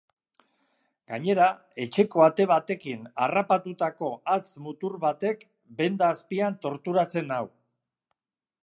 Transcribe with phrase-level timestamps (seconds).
[1.11, 1.49] Gainera,
[1.85, 5.45] etxeko ate batekin harrapatutako hatz-mutur batek
[5.83, 7.47] benda azpian torturatzen nau.